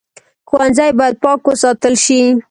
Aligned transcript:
ښوونځی 0.49 0.89
باید 0.99 1.15
پاک 1.23 1.39
وساتل 1.49 1.93
شي 2.03 2.21